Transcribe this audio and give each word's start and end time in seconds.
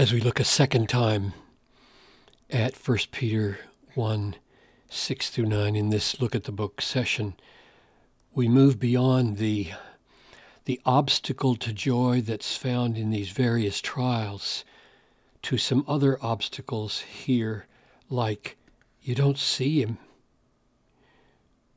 as 0.00 0.14
we 0.14 0.20
look 0.22 0.40
a 0.40 0.44
second 0.44 0.88
time 0.88 1.34
at 2.48 2.74
1 2.74 2.98
Peter 3.12 3.58
1 3.94 4.34
6 4.88 5.28
through 5.28 5.44
9 5.44 5.76
in 5.76 5.90
this 5.90 6.18
Look 6.22 6.34
at 6.34 6.44
the 6.44 6.52
Book 6.52 6.80
session, 6.80 7.34
we 8.32 8.48
move 8.48 8.80
beyond 8.80 9.36
the, 9.36 9.72
the 10.64 10.80
obstacle 10.86 11.54
to 11.56 11.74
joy 11.74 12.22
that's 12.22 12.56
found 12.56 12.96
in 12.96 13.10
these 13.10 13.28
various 13.28 13.82
trials 13.82 14.64
to 15.42 15.58
some 15.58 15.84
other 15.86 16.16
obstacles 16.22 17.00
here, 17.00 17.66
like 18.08 18.56
you 19.02 19.14
don't 19.14 19.36
see 19.36 19.82
him. 19.82 19.98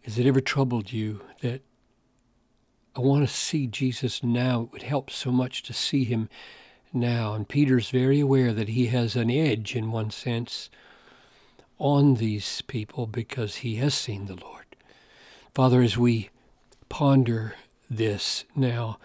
Has 0.04 0.18
it 0.18 0.26
ever 0.26 0.40
troubled 0.40 0.94
you 0.94 1.20
that 1.42 1.62
I 2.96 3.02
want 3.02 3.28
to 3.28 3.34
see 3.34 3.68
Jesus 3.68 4.24
now? 4.24 4.62
It 4.62 4.72
would 4.72 4.84
help 4.84 5.10
so 5.10 5.30
much 5.30 5.62
to 5.64 5.74
see 5.74 6.06
him 6.06 6.30
now. 6.94 7.34
And 7.34 7.48
Peter's 7.48 7.90
very 7.90 8.20
aware 8.20 8.54
that 8.54 8.70
he 8.70 8.88
has 8.88 9.16
an 9.16 9.30
edge, 9.30 9.76
in 9.76 9.92
one 9.92 10.12
sense, 10.12 10.70
on 11.80 12.16
these 12.16 12.62
people 12.62 13.08
because 13.08 13.58
he 13.58 13.76
has 13.76 13.94
seen 13.94 14.26
the 14.26 14.36
Lord. 14.36 14.66
Father, 15.54 15.82
as 15.82 15.98
we 15.98 16.30
ponder 16.90 17.56
this 17.90 18.46
now, 18.56 18.98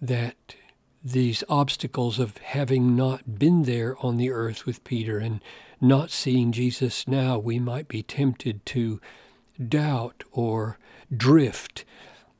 that 0.00 0.54
these 1.02 1.44
obstacles 1.48 2.18
of 2.18 2.36
having 2.38 2.94
not 2.96 3.38
been 3.38 3.62
there 3.62 3.96
on 4.00 4.16
the 4.16 4.30
earth 4.30 4.66
with 4.66 4.84
Peter 4.84 5.18
and 5.18 5.40
not 5.80 6.10
seeing 6.10 6.52
Jesus 6.52 7.08
now, 7.08 7.38
we 7.38 7.58
might 7.58 7.88
be 7.88 8.02
tempted 8.02 8.64
to 8.66 9.00
doubt 9.68 10.24
or 10.32 10.78
drift 11.14 11.84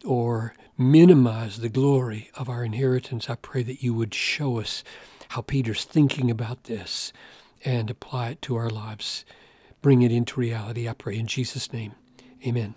or 0.05 0.55
minimize 0.77 1.59
the 1.59 1.69
glory 1.69 2.31
of 2.35 2.49
our 2.49 2.65
inheritance. 2.65 3.29
I 3.29 3.35
pray 3.35 3.63
that 3.65 3.83
you 3.83 3.95
would 3.95 4.15
show 4.15 4.59
us 4.59 4.83
how 5.31 5.43
Peter's 5.43 5.85
thinking 5.85 6.31
about 6.31 6.65
this 6.65 7.13
and 7.65 7.91
apply 7.91 8.31
it 8.31 8.43
to 8.43 8.57
our 8.57 8.71
lives. 8.71 9.25
Bring 9.83 10.03
it 10.03 10.13
into 10.13 10.41
reality, 10.41 10.89
I 10.89 10.95
pray 10.95 11.19
in 11.19 11.27
Jesus' 11.27 11.73
name. 11.73 11.95
Amen. 12.47 12.75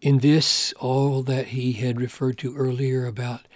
In 0.00 0.18
this, 0.18 0.72
all 0.74 1.22
that 1.24 1.48
he 1.48 1.72
had 1.72 2.00
referred 2.00 2.38
to 2.38 2.56
earlier 2.56 3.04
about 3.06 3.47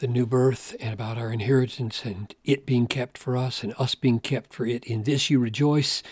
the 0.00 0.06
new 0.06 0.26
birth 0.26 0.74
and 0.80 0.94
about 0.94 1.18
our 1.18 1.30
inheritance 1.30 2.04
and 2.06 2.34
it 2.42 2.64
being 2.64 2.86
kept 2.86 3.18
for 3.18 3.36
us 3.36 3.62
and 3.62 3.74
us 3.78 3.94
being 3.94 4.18
kept 4.18 4.52
for 4.52 4.66
it, 4.66 4.82
in 4.84 5.02
this 5.02 5.28
you 5.28 5.38
rejoice, 5.38 6.02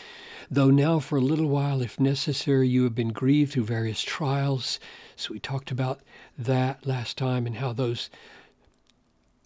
though 0.51 0.71
now 0.71 0.99
for 0.99 1.17
a 1.17 1.23
little 1.23 1.49
while, 1.49 1.81
if 1.81 1.99
necessary, 1.99 2.69
you 2.69 2.85
have 2.85 2.95
been 2.95 3.13
grieved 3.13 3.53
through 3.53 3.65
various 3.65 4.03
trials. 4.03 4.79
So 5.17 5.33
we 5.33 5.41
talked 5.41 5.71
about 5.71 6.01
that 6.39 6.87
last 6.87 7.17
time 7.17 7.47
and 7.47 7.57
how 7.57 7.73
those 7.73 8.11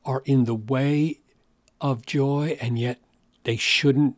are 0.05 0.23
in 0.25 0.45
the 0.45 0.57
way 0.57 1.21
of 1.81 2.05
joy 2.05 2.59
and 2.61 2.77
yet 2.79 2.99
they 3.45 3.57
shouldn't 3.57 4.17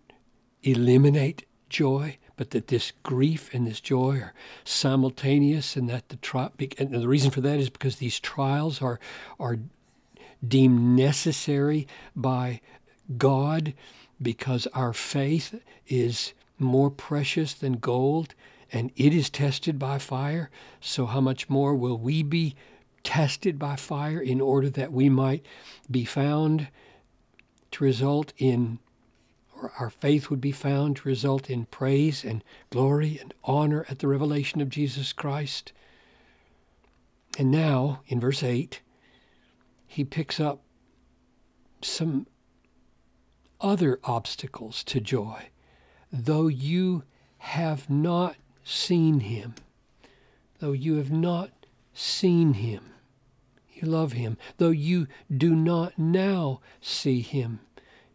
eliminate 0.63 1.45
joy, 1.69 2.17
but 2.37 2.51
that 2.51 2.69
this 2.69 2.93
grief 3.03 3.53
and 3.53 3.67
this 3.67 3.81
joy 3.81 4.21
are 4.21 4.35
simultaneous 4.65 5.77
and 5.77 5.89
that 5.91 6.09
the 6.09 6.17
tri- 6.17 6.51
and 6.79 6.95
the 6.95 7.09
reason 7.09 7.31
for 7.31 7.43
that 7.43 7.59
is 7.59 7.69
because 7.69 7.97
these 7.97 8.19
trials 8.19 8.81
are 8.81 8.99
are 9.39 9.59
deemed 10.49 10.97
necessary 10.97 11.87
by 12.15 12.61
God 13.17 13.75
because 14.21 14.67
our 14.69 14.93
faith 14.93 15.61
is 15.87 16.33
more 16.59 16.91
precious 16.91 17.55
than 17.55 17.75
gold 17.75 18.35
and 18.73 18.91
it 18.97 19.15
is 19.15 19.31
tested 19.31 19.79
by 19.79 19.99
fire, 19.99 20.51
so 20.81 21.07
how 21.07 21.21
much 21.21 21.49
more 21.49 21.75
will 21.75 21.99
we 21.99 22.23
be 22.23 22.57
tested 23.05 23.59
by 23.59 23.77
fire 23.77 24.21
in 24.21 24.41
order 24.41 24.69
that 24.71 24.93
we 24.93 25.09
might 25.09 25.45
be 25.89 26.05
found 26.05 26.69
to 27.71 27.85
result 27.85 28.33
in, 28.37 28.81
or 29.55 29.73
our 29.79 29.91
faith 29.91 30.31
would 30.31 30.41
be 30.41 30.51
found 30.51 30.97
to 30.97 31.09
result 31.09 31.49
in 31.49 31.67
praise 31.67 32.25
and 32.25 32.43
glory 32.71 33.19
and 33.21 33.33
honor 33.45 33.87
at 33.89 34.01
the 34.01 34.09
revelation 34.09 34.61
of 34.61 34.71
Jesus 34.71 35.13
Christ? 35.13 35.73
And 37.39 37.51
now, 37.51 38.01
in 38.07 38.19
verse 38.19 38.43
8, 38.43 38.81
he 39.95 40.03
picks 40.03 40.41
up 40.41 40.61
some 41.81 42.27
other 43.61 44.01
obstacles 44.03 44.83
to 44.83 44.99
joy. 45.01 45.51
Though 46.13 46.49
you 46.49 47.05
have 47.39 47.89
not 47.89 48.35
seen 48.65 49.21
him, 49.21 49.55
though 50.59 50.73
you 50.73 50.97
have 50.97 51.13
not 51.13 51.53
seen 51.93 52.55
him, 52.55 52.91
you 53.73 53.87
love 53.87 54.15
him. 54.15 54.37
Though 54.57 54.71
you 54.71 55.07
do 55.33 55.55
not 55.55 55.97
now 55.97 56.61
see 56.81 57.21
him, 57.21 57.61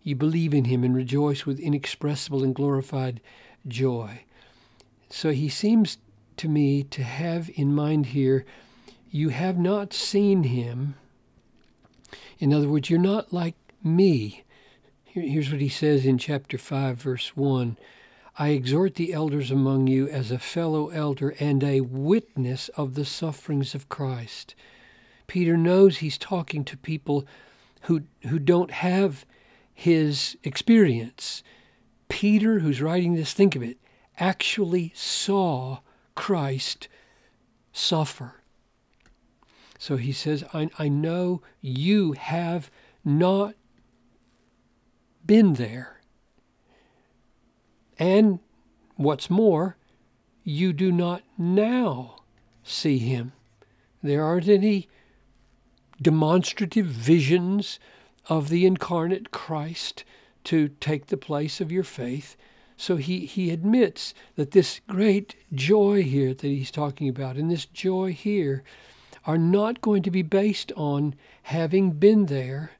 you 0.03 0.17
believe 0.17 0.53
in 0.53 0.65
him 0.65 0.83
and 0.83 0.93
rejoice 0.93 1.45
with 1.45 1.61
inexpressible 1.61 2.43
and 2.43 2.53
glorified 2.53 3.21
joy. 3.65 4.23
So 5.09 5.31
he 5.31 5.47
seems 5.47 5.97
to 6.35 6.49
me 6.49 6.83
to 6.83 7.03
have 7.03 7.49
in 7.53 7.73
mind 7.73 8.07
here 8.07 8.43
you 9.09 9.29
have 9.29 9.57
not 9.57 9.93
seen 9.93 10.43
him. 10.43 10.95
In 12.39 12.53
other 12.53 12.69
words, 12.69 12.89
you're 12.89 12.99
not 12.99 13.33
like 13.33 13.55
me. 13.83 14.43
Here's 15.03 15.51
what 15.51 15.61
he 15.61 15.69
says 15.69 16.05
in 16.05 16.17
chapter 16.17 16.57
5, 16.57 16.97
verse 16.97 17.35
1 17.35 17.77
I 18.37 18.49
exhort 18.49 18.95
the 18.95 19.11
elders 19.11 19.51
among 19.51 19.87
you 19.87 20.07
as 20.07 20.31
a 20.31 20.39
fellow 20.39 20.87
elder 20.89 21.35
and 21.41 21.61
a 21.61 21.81
witness 21.81 22.69
of 22.69 22.95
the 22.95 23.03
sufferings 23.03 23.75
of 23.75 23.89
Christ. 23.89 24.55
Peter 25.27 25.57
knows 25.57 25.97
he's 25.97 26.17
talking 26.17 26.63
to 26.63 26.77
people 26.77 27.27
who, 27.81 28.03
who 28.29 28.39
don't 28.39 28.71
have 28.71 29.25
his 29.73 30.37
experience. 30.45 31.43
Peter, 32.07 32.59
who's 32.59 32.81
writing 32.81 33.15
this, 33.15 33.33
think 33.33 33.57
of 33.57 33.61
it, 33.61 33.77
actually 34.17 34.93
saw 34.95 35.79
Christ 36.15 36.87
suffer. 37.73 38.38
So 39.79 39.95
he 39.95 40.11
says, 40.11 40.43
I, 40.53 40.69
I 40.77 40.89
know 40.89 41.41
you 41.61 42.11
have 42.11 42.69
not 43.05 43.55
been 45.25 45.53
there. 45.53 46.01
And 47.97 48.39
what's 48.97 49.29
more, 49.29 49.77
you 50.43 50.73
do 50.73 50.91
not 50.91 51.23
now 51.37 52.17
see 52.61 52.97
him. 52.97 53.31
There 54.03 54.23
aren't 54.23 54.49
any 54.49 54.89
demonstrative 56.01 56.85
visions 56.85 57.79
of 58.27 58.49
the 58.49 58.65
incarnate 58.65 59.31
Christ 59.31 60.03
to 60.45 60.67
take 60.67 61.07
the 61.07 61.17
place 61.17 61.61
of 61.61 61.71
your 61.71 61.83
faith. 61.83 62.35
So 62.75 62.97
he, 62.97 63.25
he 63.25 63.49
admits 63.49 64.13
that 64.35 64.51
this 64.51 64.81
great 64.87 65.35
joy 65.53 66.03
here 66.03 66.33
that 66.33 66.47
he's 66.47 66.71
talking 66.71 67.07
about 67.07 67.37
and 67.37 67.49
this 67.49 67.65
joy 67.65 68.11
here 68.11 68.63
are 69.29 69.37
not 69.37 69.79
going 69.79 70.01
to 70.01 70.09
be 70.09 70.23
based 70.23 70.71
on 70.75 71.13
having 71.43 71.91
been 71.91 72.25
there 72.25 72.71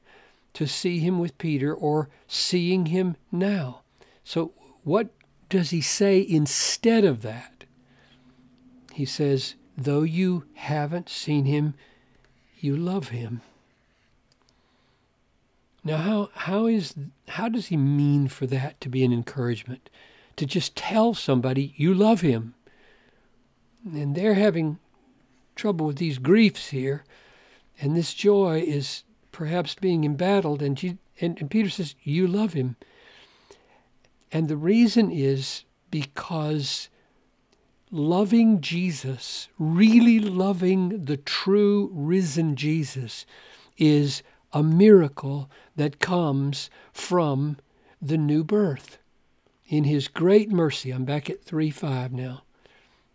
to 0.52 0.66
see 0.66 0.98
him 0.98 1.20
with 1.20 1.38
Peter 1.38 1.72
or 1.72 2.08
seeing 2.26 2.86
him 2.86 3.14
now. 3.30 3.82
So 4.24 4.50
what 4.82 5.10
does 5.48 5.70
he 5.70 5.80
say 5.80 6.18
instead 6.28 7.04
of 7.04 7.22
that? 7.22 7.62
He 8.92 9.04
says, 9.04 9.54
though 9.78 10.02
you 10.02 10.42
haven't 10.54 11.08
seen 11.08 11.44
him, 11.44 11.74
you 12.58 12.76
love 12.76 13.10
him. 13.10 13.42
Now, 15.84 15.98
how, 15.98 16.30
how, 16.34 16.66
is, 16.66 16.96
how 17.28 17.48
does 17.48 17.68
he 17.68 17.76
mean 17.76 18.26
for 18.26 18.48
that 18.48 18.80
to 18.80 18.88
be 18.88 19.04
an 19.04 19.12
encouragement? 19.12 19.88
To 20.34 20.46
just 20.46 20.74
tell 20.74 21.14
somebody 21.14 21.74
you 21.76 21.94
love 21.94 22.22
him. 22.22 22.54
And 23.84 24.16
they're 24.16 24.34
having 24.34 24.80
trouble 25.60 25.84
with 25.84 25.96
these 25.96 26.18
griefs 26.18 26.70
here, 26.70 27.04
and 27.80 27.94
this 27.94 28.14
joy 28.14 28.64
is 28.66 29.04
perhaps 29.30 29.74
being 29.74 30.04
embattled, 30.04 30.62
and, 30.62 30.98
and, 31.20 31.38
and 31.38 31.50
Peter 31.50 31.68
says, 31.68 31.94
You 32.02 32.26
love 32.26 32.54
him. 32.54 32.76
And 34.32 34.48
the 34.48 34.56
reason 34.56 35.10
is 35.10 35.64
because 35.90 36.88
loving 37.90 38.62
Jesus, 38.62 39.48
really 39.58 40.18
loving 40.18 41.04
the 41.04 41.18
true 41.18 41.90
risen 41.92 42.56
Jesus, 42.56 43.26
is 43.76 44.22
a 44.54 44.62
miracle 44.62 45.50
that 45.76 46.00
comes 46.00 46.70
from 46.90 47.58
the 48.00 48.16
new 48.16 48.44
birth. 48.44 48.96
In 49.66 49.84
his 49.84 50.08
great 50.08 50.50
mercy, 50.50 50.90
I'm 50.90 51.04
back 51.04 51.28
at 51.28 51.44
3 51.44 51.70
5 51.70 52.12
now, 52.12 52.44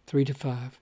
3 0.05 0.25
to 0.25 0.33
5. 0.35 0.79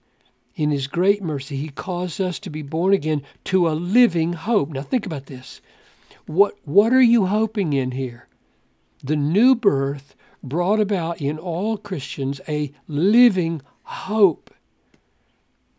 In 0.56 0.70
his 0.70 0.86
great 0.86 1.22
mercy, 1.22 1.56
he 1.56 1.68
caused 1.68 2.20
us 2.20 2.38
to 2.40 2.50
be 2.50 2.62
born 2.62 2.92
again 2.92 3.22
to 3.44 3.68
a 3.68 3.72
living 3.72 4.34
hope. 4.34 4.70
Now, 4.70 4.82
think 4.82 5.04
about 5.04 5.26
this. 5.26 5.60
What, 6.26 6.54
what 6.64 6.92
are 6.92 7.02
you 7.02 7.26
hoping 7.26 7.72
in 7.72 7.90
here? 7.90 8.28
The 9.02 9.16
new 9.16 9.54
birth 9.54 10.14
brought 10.42 10.80
about 10.80 11.20
in 11.20 11.38
all 11.38 11.76
Christians 11.76 12.40
a 12.48 12.72
living 12.86 13.62
hope. 13.82 14.54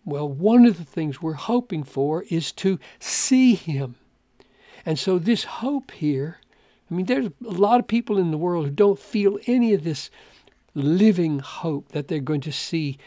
Well, 0.04 0.30
one 0.30 0.66
of 0.66 0.77
the 0.77 0.83
things 0.83 1.22
we're 1.22 1.33
hoping 1.33 1.83
for 1.83 2.25
is 2.30 2.51
to 2.54 2.77
see 3.00 3.56
Him. 3.56 3.95
And 4.86 5.00
so, 5.00 5.18
this 5.18 5.45
hope 5.45 5.92
here 5.92 6.39
I 6.89 6.94
mean, 6.94 7.06
there's 7.07 7.27
a 7.27 7.51
lot 7.51 7.80
of 7.80 7.88
people 7.88 8.18
in 8.18 8.31
the 8.31 8.38
world 8.38 8.66
who 8.66 8.72
don't 8.72 9.00
feel 9.00 9.39
any 9.48 9.74
of 9.74 9.83
this 9.83 10.12
living 10.75 11.39
hope 11.39 11.92
that 11.94 12.07
they're 12.07 12.19
going 12.19 12.42
to 12.42 12.51
see 12.51 12.98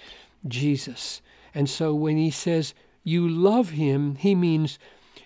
Jesus. 0.47 1.21
And 1.59 1.69
so, 1.69 1.93
when 1.93 2.17
he 2.17 2.31
says, 2.31 2.73
You 3.03 3.29
love 3.29 3.71
him, 3.71 4.15
he 4.15 4.37
means 4.37 4.79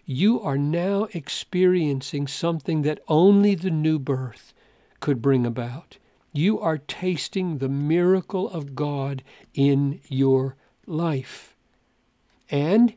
you 0.06 0.40
are 0.40 0.56
now 0.56 1.06
experiencing 1.12 2.26
something 2.26 2.80
that 2.80 3.00
only 3.06 3.54
the 3.54 3.70
new 3.70 3.98
birth 3.98 4.54
could 4.98 5.20
bring 5.20 5.44
about. 5.44 5.98
You 6.32 6.58
are 6.58 6.78
tasting 6.78 7.58
the 7.58 7.68
miracle 7.68 8.48
of 8.48 8.74
God 8.74 9.22
in 9.52 10.00
your 10.08 10.56
life. 10.86 11.54
And 12.50 12.94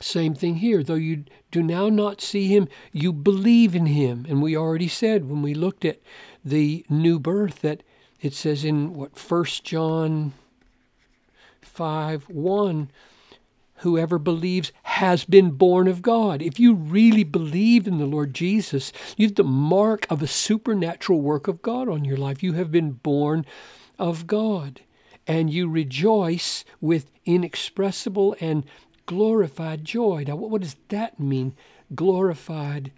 same 0.00 0.36
thing 0.36 0.58
here. 0.58 0.84
Though 0.84 0.94
you 0.94 1.24
do 1.50 1.60
now 1.60 1.88
not 1.88 2.20
see 2.20 2.46
him, 2.46 2.68
you 2.92 3.12
believe 3.12 3.74
in 3.74 3.86
him. 3.86 4.24
And 4.28 4.40
we 4.40 4.56
already 4.56 4.86
said 4.86 5.28
when 5.28 5.42
we 5.42 5.54
looked 5.54 5.84
at 5.84 5.98
the 6.44 6.86
new 6.88 7.18
birth 7.18 7.62
that 7.62 7.82
it 8.20 8.32
says 8.32 8.64
in 8.64 8.94
what 8.94 9.18
First 9.18 9.64
John 9.64 10.34
5 11.62 12.28
1 12.28 12.90
whoever 13.78 14.18
believes 14.18 14.72
has 14.82 15.24
been 15.24 15.50
born 15.52 15.88
of 15.88 16.02
God. 16.02 16.42
If 16.42 16.58
you 16.58 16.74
really 16.74 17.24
believe 17.24 17.86
in 17.86 17.98
the 17.98 18.06
Lord 18.06 18.34
Jesus, 18.34 18.92
you 19.16 19.26
have 19.26 19.36
the 19.36 19.44
mark 19.44 20.06
of 20.10 20.22
a 20.22 20.26
supernatural 20.26 21.20
work 21.20 21.48
of 21.48 21.62
God 21.62 21.88
on 21.88 22.04
your 22.04 22.16
life. 22.16 22.42
You 22.42 22.54
have 22.54 22.70
been 22.70 22.92
born 22.92 23.44
of 23.98 24.26
God. 24.26 24.80
And 25.26 25.50
you 25.50 25.68
rejoice 25.68 26.64
with 26.80 27.10
inexpressible 27.26 28.34
and 28.40 28.64
glorified 29.04 29.84
joy. 29.84 30.24
Now, 30.26 30.36
what, 30.36 30.62
does 30.62 30.76
that 30.88 31.20
mean? 31.20 31.54
Glorified 31.94 32.92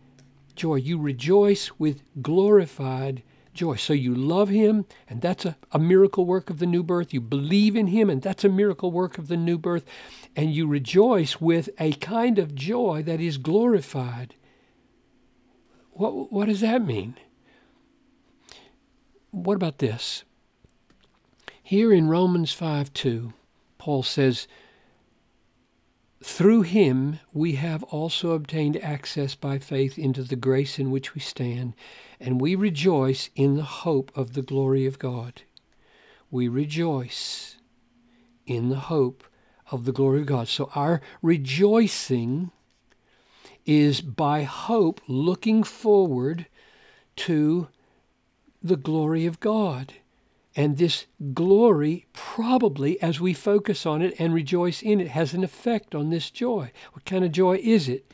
joy. 0.54 0.76
You 0.76 0.98
rejoice 0.98 1.72
with 1.78 2.02
glorified 2.22 3.22
joy. 3.54 3.76
So 3.76 3.92
you 3.92 4.14
love 4.14 4.48
him, 4.48 4.86
and 5.08 5.20
that's 5.20 5.44
a, 5.44 5.56
a 5.72 5.78
miracle 5.78 6.24
work 6.24 6.50
of 6.50 6.58
the 6.58 6.66
new 6.66 6.82
birth. 6.82 7.12
You 7.12 7.20
believe 7.20 7.76
in 7.76 7.88
him, 7.88 8.10
and 8.10 8.22
that's 8.22 8.44
a 8.44 8.48
miracle 8.48 8.90
work 8.90 9.18
of 9.18 9.28
the 9.28 9.36
new 9.36 9.58
birth. 9.58 9.84
And 10.36 10.54
you 10.54 10.66
rejoice 10.66 11.40
with 11.40 11.68
a 11.78 11.92
kind 11.94 12.38
of 12.38 12.54
joy 12.54 13.02
that 13.04 13.20
is 13.20 13.38
glorified. 13.38 14.34
What, 15.92 16.32
what 16.32 16.46
does 16.46 16.60
that 16.60 16.82
mean? 16.82 17.16
What 19.30 19.54
about 19.54 19.78
this? 19.78 20.24
Here 21.62 21.92
in 21.92 22.08
Romans 22.08 22.52
5 22.52 22.92
2, 22.92 23.32
Paul 23.78 24.02
says, 24.02 24.48
through 26.22 26.62
him 26.62 27.18
we 27.32 27.54
have 27.54 27.82
also 27.84 28.32
obtained 28.32 28.76
access 28.78 29.34
by 29.34 29.58
faith 29.58 29.98
into 29.98 30.22
the 30.22 30.36
grace 30.36 30.78
in 30.78 30.90
which 30.90 31.14
we 31.14 31.20
stand, 31.20 31.74
and 32.18 32.40
we 32.40 32.54
rejoice 32.54 33.30
in 33.34 33.56
the 33.56 33.62
hope 33.62 34.12
of 34.14 34.34
the 34.34 34.42
glory 34.42 34.86
of 34.86 34.98
God. 34.98 35.42
We 36.30 36.46
rejoice 36.48 37.56
in 38.46 38.68
the 38.68 38.76
hope 38.76 39.24
of 39.70 39.84
the 39.84 39.92
glory 39.92 40.20
of 40.20 40.26
God. 40.26 40.48
So 40.48 40.70
our 40.74 41.00
rejoicing 41.22 42.50
is 43.64 44.00
by 44.00 44.42
hope 44.42 45.00
looking 45.06 45.62
forward 45.62 46.46
to 47.16 47.68
the 48.62 48.76
glory 48.76 49.26
of 49.26 49.40
God. 49.40 49.94
And 50.56 50.78
this 50.78 51.06
glory, 51.32 52.06
probably 52.12 53.00
as 53.00 53.20
we 53.20 53.34
focus 53.34 53.86
on 53.86 54.02
it 54.02 54.14
and 54.18 54.34
rejoice 54.34 54.82
in 54.82 55.00
it, 55.00 55.08
has 55.08 55.32
an 55.32 55.44
effect 55.44 55.94
on 55.94 56.10
this 56.10 56.30
joy. 56.30 56.72
What 56.92 57.04
kind 57.04 57.24
of 57.24 57.32
joy 57.32 57.60
is 57.62 57.88
it? 57.88 58.12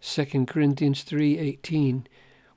2 0.00 0.46
Corinthians 0.46 1.02
3:18 1.02 2.04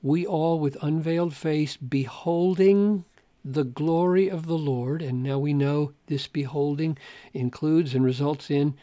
We 0.04 0.26
all 0.26 0.60
with 0.60 0.78
unveiled 0.82 1.34
face 1.34 1.76
beholding 1.76 3.06
the 3.44 3.64
glory 3.64 4.30
of 4.30 4.46
the 4.46 4.58
Lord 4.58 5.02
and 5.02 5.24
now 5.24 5.40
we 5.40 5.54
know 5.54 5.94
this 6.06 6.28
beholding 6.28 6.98
includes 7.34 7.96
and 7.96 8.06
results 8.06 8.52
in 8.52 8.76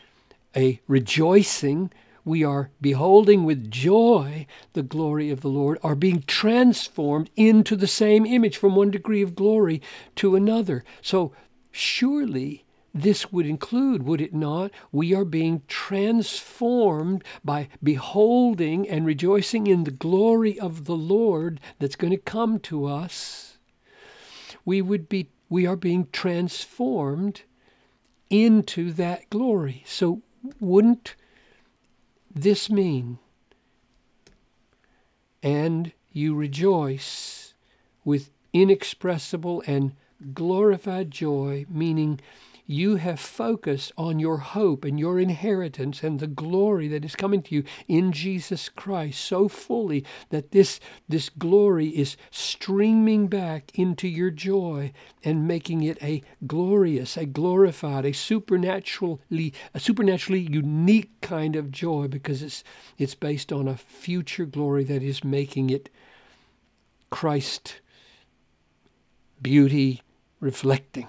a 0.56 0.80
rejoicing 0.88 1.92
we 2.28 2.44
are 2.44 2.70
beholding 2.80 3.44
with 3.44 3.70
joy 3.70 4.46
the 4.74 4.82
glory 4.82 5.30
of 5.30 5.40
the 5.40 5.48
Lord, 5.48 5.78
are 5.82 5.94
being 5.94 6.22
transformed 6.26 7.30
into 7.36 7.74
the 7.74 7.86
same 7.86 8.26
image 8.26 8.56
from 8.56 8.76
one 8.76 8.90
degree 8.90 9.22
of 9.22 9.34
glory 9.34 9.80
to 10.16 10.36
another. 10.36 10.84
So, 11.00 11.32
surely 11.72 12.64
this 12.94 13.32
would 13.32 13.46
include, 13.46 14.02
would 14.02 14.20
it 14.20 14.34
not? 14.34 14.70
We 14.92 15.14
are 15.14 15.24
being 15.24 15.62
transformed 15.68 17.24
by 17.44 17.68
beholding 17.82 18.88
and 18.88 19.06
rejoicing 19.06 19.66
in 19.66 19.84
the 19.84 19.90
glory 19.90 20.58
of 20.58 20.84
the 20.84 20.96
Lord 20.96 21.60
that's 21.78 21.96
going 21.96 22.10
to 22.10 22.18
come 22.18 22.58
to 22.60 22.86
us. 22.86 23.58
We 24.64 24.82
would 24.82 25.08
be 25.08 25.30
we 25.50 25.66
are 25.66 25.76
being 25.76 26.08
transformed 26.12 27.42
into 28.28 28.92
that 28.92 29.30
glory. 29.30 29.82
So 29.86 30.20
wouldn't 30.60 31.14
this 32.42 32.70
mean? 32.70 33.18
And 35.42 35.92
you 36.12 36.34
rejoice 36.34 37.54
with 38.04 38.30
inexpressible 38.52 39.62
and 39.66 39.92
glorified 40.34 41.10
joy, 41.10 41.66
meaning 41.68 42.20
you 42.70 42.96
have 42.96 43.18
focused 43.18 43.90
on 43.96 44.20
your 44.20 44.36
hope 44.36 44.84
and 44.84 45.00
your 45.00 45.18
inheritance 45.18 46.02
and 46.02 46.20
the 46.20 46.26
glory 46.26 46.86
that 46.86 47.02
is 47.02 47.16
coming 47.16 47.40
to 47.40 47.54
you 47.54 47.64
in 47.88 48.12
Jesus 48.12 48.68
Christ 48.68 49.24
so 49.24 49.48
fully 49.48 50.04
that 50.28 50.50
this, 50.50 50.78
this 51.08 51.30
glory 51.30 51.88
is 51.88 52.18
streaming 52.30 53.26
back 53.26 53.70
into 53.72 54.06
your 54.06 54.30
joy 54.30 54.92
and 55.24 55.48
making 55.48 55.82
it 55.82 55.96
a 56.02 56.22
glorious, 56.46 57.16
a 57.16 57.24
glorified, 57.24 58.04
a 58.04 58.12
supernaturally, 58.12 59.54
a 59.72 59.80
supernaturally 59.80 60.40
unique 60.40 61.18
kind 61.22 61.56
of 61.56 61.72
joy 61.72 62.06
because 62.06 62.42
it's, 62.42 62.62
it's 62.98 63.14
based 63.14 63.50
on 63.50 63.66
a 63.66 63.78
future 63.78 64.44
glory 64.44 64.84
that 64.84 65.02
is 65.02 65.24
making 65.24 65.70
it 65.70 65.88
Christ 67.08 67.80
beauty 69.40 70.02
reflecting 70.38 71.08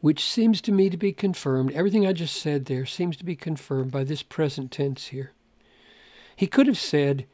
which 0.00 0.24
seems 0.24 0.60
to 0.62 0.72
me 0.72 0.90
to 0.90 0.96
be 0.96 1.12
confirmed. 1.12 1.72
Everything 1.72 2.06
I 2.06 2.12
just 2.12 2.36
said 2.36 2.64
there 2.64 2.86
seems 2.86 3.16
to 3.18 3.24
be 3.24 3.36
confirmed 3.36 3.90
by 3.90 4.04
this 4.04 4.22
present 4.22 4.70
tense 4.70 5.08
here. 5.08 5.32
He 6.34 6.46
could 6.46 6.66
have 6.66 6.78
said, 6.78 7.26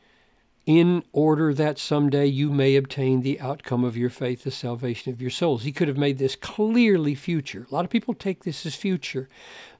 in 0.66 1.04
order 1.12 1.54
that 1.54 1.78
someday 1.78 2.26
you 2.26 2.50
may 2.50 2.74
obtain 2.74 3.22
the 3.22 3.40
outcome 3.40 3.84
of 3.84 3.96
your 3.96 4.10
faith, 4.10 4.42
the 4.42 4.50
salvation 4.50 5.12
of 5.12 5.22
your 5.22 5.30
souls. 5.30 5.62
He 5.62 5.70
could 5.70 5.86
have 5.86 5.96
made 5.96 6.18
this 6.18 6.34
clearly 6.34 7.14
future. 7.14 7.68
A 7.70 7.74
lot 7.74 7.84
of 7.84 7.90
people 7.90 8.14
take 8.14 8.42
this 8.42 8.66
as 8.66 8.74
future, 8.74 9.28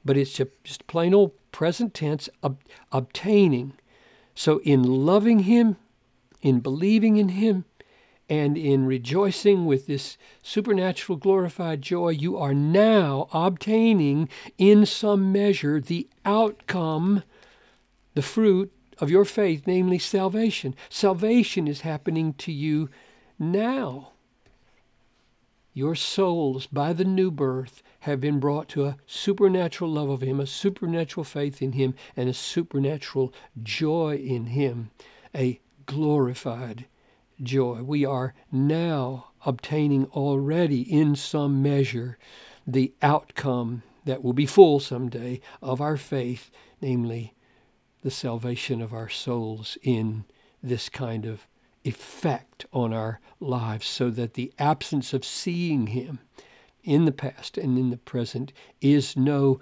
but 0.04 0.16
it's 0.16 0.40
just 0.62 0.86
plain 0.86 1.12
old 1.12 1.32
present 1.50 1.92
tense, 1.92 2.28
ob- 2.44 2.60
obtaining. 2.92 3.72
So, 4.36 4.60
in 4.60 4.84
loving 4.84 5.40
Him, 5.40 5.76
in 6.40 6.60
believing 6.60 7.16
in 7.16 7.30
Him, 7.30 7.64
and 8.28 8.58
in 8.58 8.86
rejoicing 8.86 9.66
with 9.66 9.86
this 9.86 10.18
supernatural 10.42 11.16
glorified 11.16 11.80
joy, 11.80 12.08
you 12.08 12.36
are 12.36 12.54
now 12.54 13.28
obtaining 13.32 14.28
in 14.58 14.84
some 14.84 15.30
measure 15.30 15.80
the 15.80 16.08
outcome, 16.24 17.22
the 18.14 18.22
fruit 18.22 18.72
of 18.98 19.10
your 19.10 19.24
faith, 19.24 19.62
namely 19.66 19.98
salvation. 19.98 20.74
Salvation 20.88 21.68
is 21.68 21.82
happening 21.82 22.32
to 22.34 22.50
you 22.50 22.88
now. 23.38 24.10
Your 25.72 25.94
souls, 25.94 26.66
by 26.66 26.94
the 26.94 27.04
new 27.04 27.30
birth, 27.30 27.82
have 28.00 28.20
been 28.20 28.40
brought 28.40 28.68
to 28.70 28.86
a 28.86 28.96
supernatural 29.06 29.90
love 29.90 30.08
of 30.08 30.22
Him, 30.22 30.40
a 30.40 30.46
supernatural 30.46 31.22
faith 31.22 31.60
in 31.60 31.72
Him, 31.72 31.94
and 32.16 32.28
a 32.28 32.34
supernatural 32.34 33.32
joy 33.62 34.16
in 34.16 34.46
Him, 34.46 34.90
a 35.34 35.60
glorified 35.84 36.86
joy. 37.42 37.82
We 37.82 38.04
are 38.04 38.34
now 38.50 39.30
obtaining 39.44 40.06
already 40.06 40.80
in 40.82 41.16
some 41.16 41.62
measure 41.62 42.18
the 42.66 42.92
outcome 43.02 43.82
that 44.04 44.22
will 44.22 44.32
be 44.32 44.46
full 44.46 44.80
someday 44.80 45.40
of 45.62 45.80
our 45.80 45.96
faith, 45.96 46.50
namely 46.80 47.34
the 48.02 48.10
salvation 48.10 48.80
of 48.80 48.92
our 48.92 49.08
souls 49.08 49.76
in 49.82 50.24
this 50.62 50.88
kind 50.88 51.26
of 51.26 51.46
effect 51.84 52.66
on 52.72 52.92
our 52.92 53.20
lives, 53.40 53.86
so 53.86 54.10
that 54.10 54.34
the 54.34 54.52
absence 54.58 55.12
of 55.12 55.24
seeing 55.24 55.88
Him 55.88 56.20
in 56.82 57.04
the 57.04 57.12
past 57.12 57.58
and 57.58 57.78
in 57.78 57.90
the 57.90 57.96
present 57.96 58.52
is 58.80 59.16
no 59.16 59.60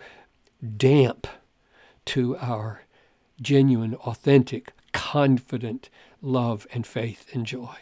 damp 0.77 1.27
to 2.07 2.37
our 2.37 2.83
genuine, 3.41 3.95
authentic, 3.97 4.73
confident 4.93 5.89
love 6.25 6.67
and 6.73 6.87
faith 6.87 7.27
and 7.35 7.45
joy. 7.45 7.77